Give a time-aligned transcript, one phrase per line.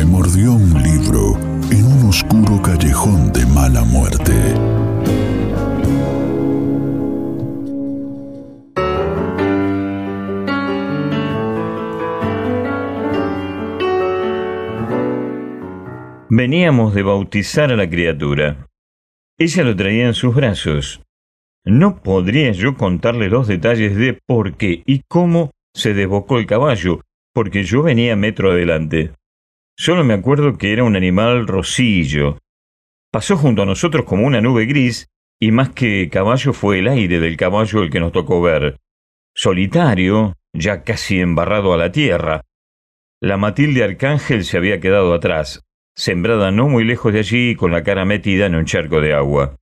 [0.00, 1.36] Me mordió un libro
[1.70, 4.32] en un oscuro callejón de mala muerte.
[16.30, 18.68] Veníamos de bautizar a la criatura.
[19.38, 21.02] Ella lo traía en sus brazos.
[21.66, 27.02] No podría yo contarle los detalles de por qué y cómo se desbocó el caballo,
[27.34, 29.12] porque yo venía metro adelante.
[29.82, 32.36] Solo me acuerdo que era un animal rosillo.
[33.10, 35.08] Pasó junto a nosotros como una nube gris,
[35.40, 38.76] y más que caballo fue el aire del caballo el que nos tocó ver.
[39.34, 42.42] Solitario, ya casi embarrado a la tierra.
[43.22, 45.62] La Matilde Arcángel se había quedado atrás,
[45.96, 49.56] sembrada no muy lejos de allí con la cara metida en un charco de agua.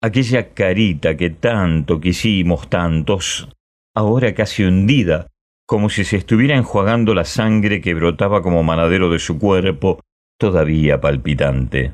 [0.00, 3.50] Aquella carita que tanto quisimos tantos,
[3.94, 5.26] ahora casi hundida,
[5.66, 10.00] como si se estuviera enjuagando la sangre que brotaba como manadero de su cuerpo,
[10.38, 11.92] todavía palpitante.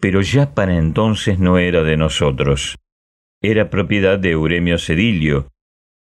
[0.00, 2.76] Pero ya para entonces no era de nosotros.
[3.40, 5.48] Era propiedad de Euremio Cedilio,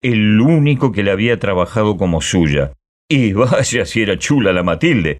[0.00, 2.72] el único que la había trabajado como suya.
[3.08, 5.18] Y vaya si era chula la Matilde,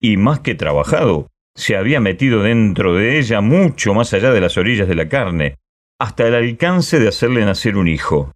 [0.00, 4.56] y más que trabajado, se había metido dentro de ella mucho más allá de las
[4.58, 5.56] orillas de la carne,
[5.98, 8.32] hasta el alcance de hacerle nacer un hijo.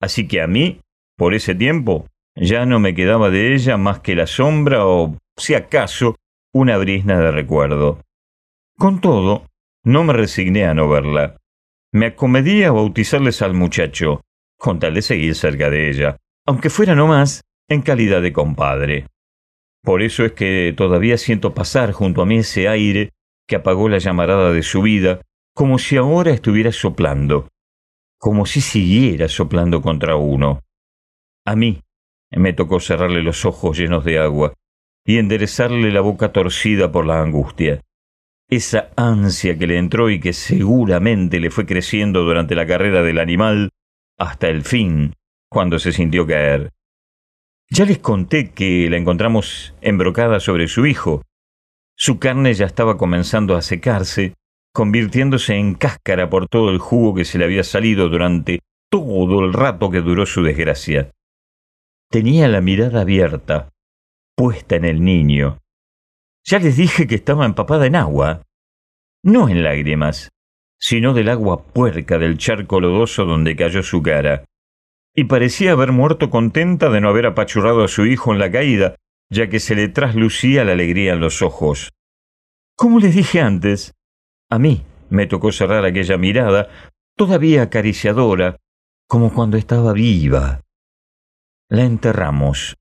[0.00, 0.80] Así que a mí,
[1.18, 5.54] por ese tiempo, ya no me quedaba de ella más que la sombra o, si
[5.54, 6.14] acaso,
[6.54, 8.00] una brisna de recuerdo.
[8.78, 9.46] Con todo,
[9.84, 11.36] no me resigné a no verla.
[11.92, 14.20] Me acomedí a bautizarles al muchacho,
[14.56, 19.06] con tal de seguir cerca de ella, aunque fuera no más en calidad de compadre.
[19.82, 23.10] Por eso es que todavía siento pasar junto a mí ese aire
[23.48, 25.20] que apagó la llamarada de su vida,
[25.52, 27.48] como si ahora estuviera soplando,
[28.18, 30.60] como si siguiera soplando contra uno.
[31.48, 31.80] A mí
[32.30, 34.52] me tocó cerrarle los ojos llenos de agua
[35.02, 37.80] y enderezarle la boca torcida por la angustia.
[38.50, 43.18] Esa ansia que le entró y que seguramente le fue creciendo durante la carrera del
[43.18, 43.70] animal
[44.18, 45.14] hasta el fin,
[45.48, 46.70] cuando se sintió caer.
[47.70, 51.22] Ya les conté que la encontramos embrocada sobre su hijo.
[51.96, 54.34] Su carne ya estaba comenzando a secarse,
[54.74, 58.58] convirtiéndose en cáscara por todo el jugo que se le había salido durante
[58.90, 61.10] todo el rato que duró su desgracia.
[62.10, 63.70] Tenía la mirada abierta,
[64.36, 65.58] puesta en el niño.
[66.44, 68.42] Ya les dije que estaba empapada en agua,
[69.22, 70.30] no en lágrimas,
[70.80, 74.44] sino del agua puerca del charco lodoso donde cayó su cara
[75.18, 78.94] y parecía haber muerto contenta de no haber apachurrado a su hijo en la caída,
[79.30, 81.90] ya que se le traslucía la alegría en los ojos.
[82.76, 83.94] Como les dije antes,
[84.48, 86.68] a mí me tocó cerrar aquella mirada,
[87.16, 88.58] todavía acariciadora,
[89.08, 90.60] como cuando estaba viva.
[91.70, 92.76] La enterramos.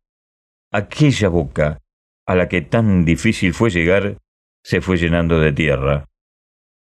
[0.72, 1.80] Aquella boca,
[2.25, 4.18] a la que tan difícil fue llegar,
[4.64, 6.06] se fue llenando de tierra.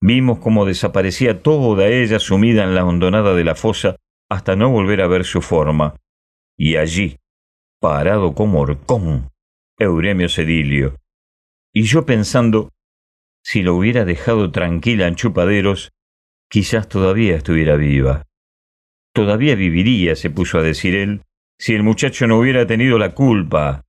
[0.02, 3.96] Vimos cómo desaparecía toda ella sumida en la hondonada de la fosa
[4.30, 5.96] hasta no volver a ver su forma.
[6.58, 7.18] Y allí,
[7.80, 9.30] parado como horcón,
[9.80, 10.98] Euremio Cedilio.
[11.74, 12.72] Y yo pensando,
[13.42, 15.94] si lo hubiera dejado tranquila en chupaderos,
[16.50, 18.24] quizás todavía estuviera viva.
[19.14, 21.22] Todavía viviría, se puso a decir él,
[21.60, 23.84] si el muchacho no hubiera tenido la culpa.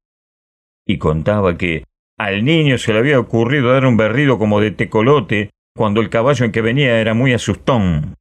[0.86, 1.84] Y contaba que
[2.18, 6.44] al niño se le había ocurrido dar un berrido como de tecolote cuando el caballo
[6.44, 8.14] en que venía era muy asustón.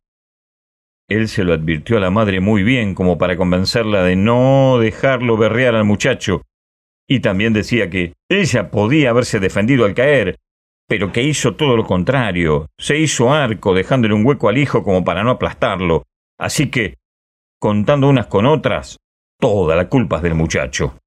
[1.08, 5.38] Él se lo advirtió a la madre muy bien como para convencerla de no dejarlo
[5.38, 6.42] berrear al muchacho,
[7.08, 10.38] y también decía que ella podía haberse defendido al caer,
[10.88, 15.04] pero que hizo todo lo contrario, se hizo arco dejándole un hueco al hijo como
[15.04, 16.04] para no aplastarlo,
[16.40, 16.96] así que,
[17.60, 18.98] contando unas con otras,
[19.46, 20.98] toda la culpa es del muchacho.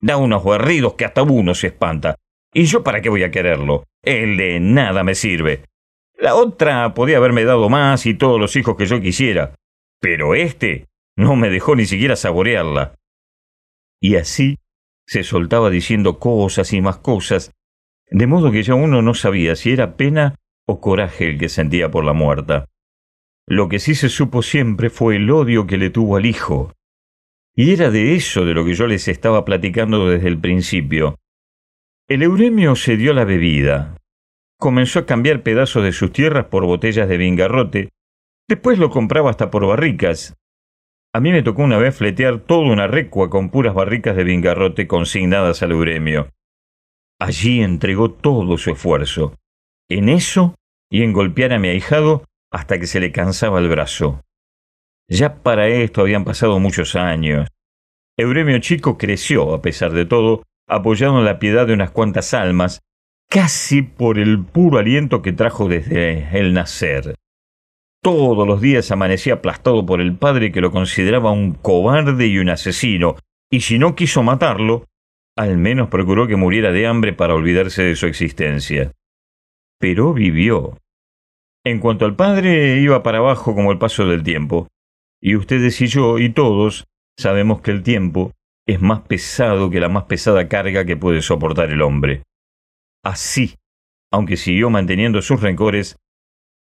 [0.00, 2.14] Da unos berridos que hasta uno se espanta,
[2.54, 5.64] y yo para qué voy a quererlo, él de nada me sirve.
[6.16, 9.56] La otra podía haberme dado más y todos los hijos que yo quisiera,
[10.00, 10.86] pero este
[11.16, 12.94] no me dejó ni siquiera saborearla.
[14.00, 14.60] Y así
[15.04, 17.50] se soltaba diciendo cosas y más cosas,
[18.08, 21.90] de modo que ya uno no sabía si era pena o coraje el que sentía
[21.90, 22.68] por la muerta.
[23.48, 26.72] Lo que sí se supo siempre fue el odio que le tuvo al hijo.
[27.56, 31.18] Y era de eso de lo que yo les estaba platicando desde el principio,
[32.08, 33.96] El Euremio se dio la bebida.
[34.58, 37.88] Comenzó a cambiar pedazos de sus tierras por botellas de vingarrote.
[38.48, 40.34] Después lo compraba hasta por barricas.
[41.14, 44.86] A mí me tocó una vez fletear toda una recua con puras barricas de vingarrote
[44.88, 46.28] consignadas al Euremio.
[47.20, 49.34] Allí entregó todo su esfuerzo.
[49.88, 50.56] En eso
[50.90, 54.22] y en golpear a mi ahijado hasta que se le cansaba el brazo.
[55.08, 57.48] Ya para esto habían pasado muchos años.
[58.16, 62.80] Euremio Chico creció, a pesar de todo, apoyado en la piedad de unas cuantas almas,
[63.28, 67.16] casi por el puro aliento que trajo desde el nacer.
[68.02, 72.50] Todos los días amanecía aplastado por el padre que lo consideraba un cobarde y un
[72.50, 73.16] asesino,
[73.50, 74.84] y si no quiso matarlo,
[75.36, 78.92] al menos procuró que muriera de hambre para olvidarse de su existencia.
[79.80, 80.78] Pero vivió.
[81.64, 84.68] En cuanto al padre, iba para abajo como el paso del tiempo.
[85.24, 86.84] Y ustedes y yo y todos
[87.18, 88.32] sabemos que el tiempo
[88.68, 92.24] es más pesado que la más pesada carga que puede soportar el hombre.
[93.02, 93.54] Así,
[94.12, 95.96] aunque siguió manteniendo sus rencores,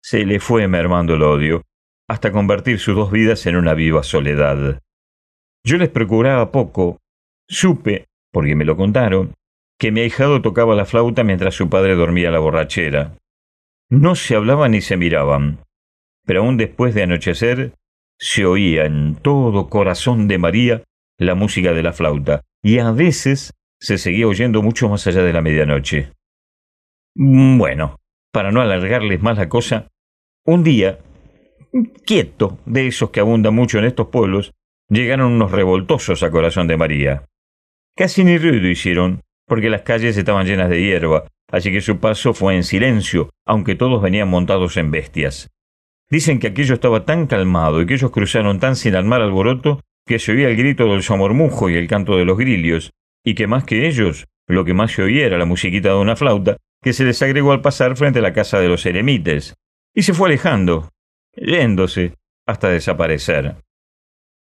[0.01, 1.63] se le fue mermando el odio,
[2.09, 4.79] hasta convertir sus dos vidas en una viva soledad.
[5.65, 6.99] Yo les procuraba poco,
[7.49, 9.33] supe, porque me lo contaron,
[9.77, 13.17] que mi ahijado tocaba la flauta mientras su padre dormía la borrachera.
[13.89, 15.59] No se hablaban ni se miraban,
[16.25, 17.73] pero aún después de anochecer
[18.19, 20.83] se oía en todo corazón de María
[21.17, 25.33] la música de la flauta, y a veces se seguía oyendo mucho más allá de
[25.33, 26.11] la medianoche.
[27.15, 27.99] Bueno,
[28.31, 29.87] para no alargarles más la cosa,
[30.45, 30.99] un día,
[32.05, 34.53] quieto de esos que abundan mucho en estos pueblos,
[34.89, 37.25] llegaron unos revoltosos a corazón de María.
[37.95, 42.33] Casi ni ruido hicieron, porque las calles estaban llenas de hierba, así que su paso
[42.33, 45.49] fue en silencio, aunque todos venían montados en bestias.
[46.09, 50.19] Dicen que aquello estaba tan calmado y que ellos cruzaron tan sin armar alboroto que
[50.19, 52.91] se oía el grito del somormujo y el canto de los grillos,
[53.23, 56.15] y que más que ellos, lo que más se oía era la musiquita de una
[56.15, 59.55] flauta que se les agregó al pasar frente a la casa de los eremites,
[59.95, 60.89] y se fue alejando,
[61.33, 62.15] yéndose,
[62.45, 63.55] hasta desaparecer.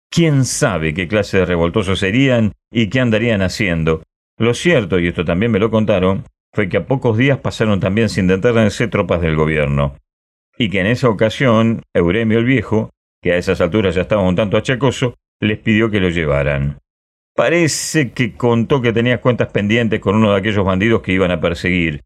[0.09, 4.03] ¿Quién sabe qué clase de revoltosos serían y qué andarían haciendo?
[4.37, 8.09] Lo cierto, y esto también me lo contaron, fue que a pocos días pasaron también
[8.09, 9.95] sin detenerse tropas del gobierno,
[10.57, 14.36] y que en esa ocasión Euremio el Viejo, que a esas alturas ya estaba un
[14.36, 16.80] tanto achacoso, les pidió que lo llevaran.
[17.36, 21.39] Parece que contó que tenía cuentas pendientes con uno de aquellos bandidos que iban a
[21.39, 22.03] perseguir.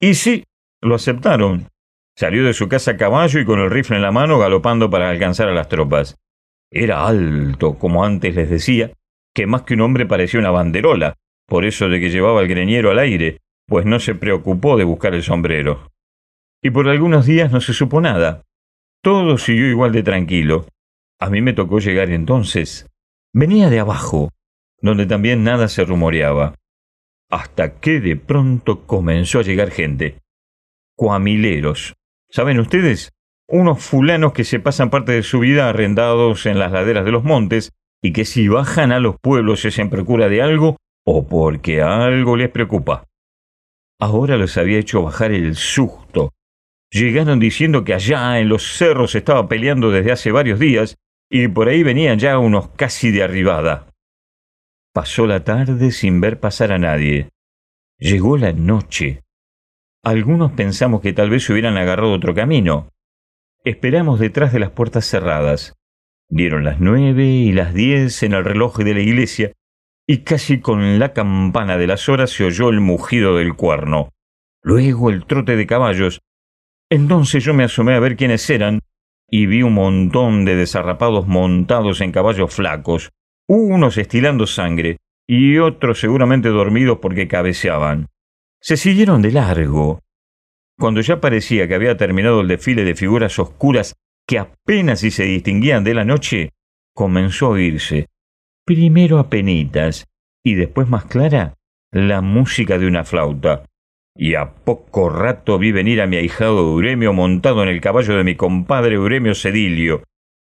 [0.00, 0.44] Y sí,
[0.80, 1.68] lo aceptaron.
[2.16, 5.10] Salió de su casa a caballo y con el rifle en la mano galopando para
[5.10, 6.16] alcanzar a las tropas.
[6.70, 8.90] Era alto, como antes les decía,
[9.34, 11.14] que más que un hombre parecía una banderola,
[11.46, 15.14] por eso de que llevaba el greñero al aire, pues no se preocupó de buscar
[15.14, 15.90] el sombrero.
[16.62, 18.42] Y por algunos días no se supo nada.
[19.02, 20.66] Todo siguió igual de tranquilo,
[21.20, 22.86] a mí me tocó llegar entonces.
[23.32, 24.30] Venía de abajo,
[24.80, 26.54] donde también nada se rumoreaba,
[27.28, 30.20] hasta que de pronto comenzó a llegar gente.
[30.96, 31.94] Cuamileros.
[32.30, 33.10] ¿Saben ustedes?
[33.48, 37.24] Unos fulanos que se pasan parte de su vida arrendados en las laderas de los
[37.24, 41.82] montes y que si bajan a los pueblos es en procura de algo o porque
[41.82, 43.04] algo les preocupa.
[43.98, 46.32] Ahora los había hecho bajar el susto.
[46.90, 50.96] Llegaron diciendo que allá en los cerros estaba peleando desde hace varios días
[51.30, 53.88] y por ahí venían ya unos casi de arribada.
[54.94, 57.28] Pasó la tarde sin ver pasar a nadie.
[57.98, 59.22] Llegó la noche.
[60.02, 62.90] Algunos pensamos que tal vez hubieran agarrado otro camino.
[63.64, 65.74] Esperamos detrás de las puertas cerradas.
[66.30, 69.52] Dieron las nueve y las diez en el reloj de la iglesia,
[70.06, 74.10] y casi con la campana de las horas se oyó el mugido del cuerno.
[74.62, 76.20] Luego el trote de caballos.
[76.90, 78.80] Entonces yo me asomé a ver quiénes eran,
[79.30, 83.10] y vi un montón de desarrapados montados en caballos flacos,
[83.46, 88.06] unos estilando sangre y otros seguramente dormidos porque cabeceaban.
[88.60, 90.00] Se siguieron de largo.
[90.78, 93.94] Cuando ya parecía que había terminado el desfile de figuras oscuras
[94.26, 96.50] que apenas si se distinguían de la noche,
[96.94, 98.06] comenzó a oírse,
[98.64, 100.06] primero a penitas
[100.44, 101.54] y después más clara,
[101.90, 103.64] la música de una flauta
[104.18, 108.24] y a poco rato vi venir a mi ahijado Euremio montado en el caballo de
[108.24, 110.02] mi compadre Euremio Cedilio.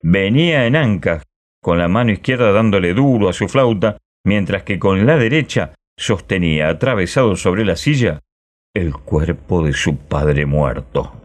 [0.03, 1.23] Venía en ancas,
[1.63, 6.69] con la mano izquierda dándole duro a su flauta, mientras que con la derecha sostenía,
[6.69, 8.21] atravesado sobre la silla,
[8.75, 11.25] el cuerpo de su padre muerto.